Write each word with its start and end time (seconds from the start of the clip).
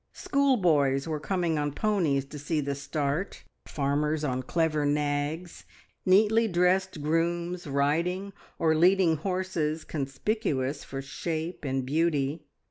Schoolboys 0.13 1.07
were 1.07 1.19
coming 1.19 1.59
on 1.59 1.73
ponies 1.73 2.25
to 2.25 2.39
see 2.39 2.59
the 2.59 2.73
start, 2.73 3.43
farmers 3.67 4.23
on 4.23 4.41
clever 4.41 4.83
nags; 4.83 5.63
neatly 6.07 6.47
dressed 6.47 7.03
grooms 7.03 7.67
riding, 7.67 8.33
or 8.57 8.73
leading 8.73 9.17
horses 9.17 9.83
conspicuous 9.83 10.83
for 10.83 11.03
shape 11.03 11.63
and 11.63 11.85
beauty. 11.85 12.47